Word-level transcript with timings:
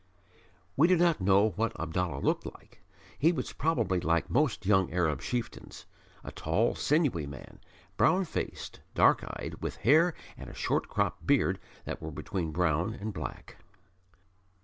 We 0.75 0.87
do 0.87 0.95
not 0.97 1.21
know 1.21 1.49
what 1.49 1.79
Abdallah 1.79 2.21
looked 2.21 2.47
like. 2.47 2.81
He 3.19 3.31
was 3.31 3.53
probably 3.53 3.99
like 3.99 4.31
most 4.31 4.65
young 4.65 4.91
Arab 4.91 5.21
chieftains, 5.21 5.85
a 6.23 6.31
tall, 6.31 6.73
sinewy 6.73 7.27
man 7.27 7.59
brown 7.97 8.25
faced, 8.25 8.79
dark 8.95 9.23
eyed, 9.23 9.57
with 9.61 9.75
hair 9.75 10.15
and 10.37 10.49
a 10.49 10.55
short 10.55 10.89
cropped 10.89 11.27
beard 11.27 11.59
that 11.85 12.01
were 12.01 12.09
between 12.09 12.49
brown 12.51 12.95
and 12.95 13.13
black. 13.13 13.57